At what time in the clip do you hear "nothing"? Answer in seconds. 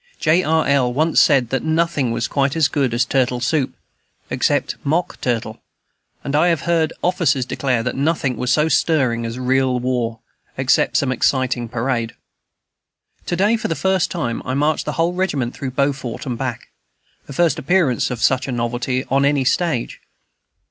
1.61-2.09, 7.95-8.35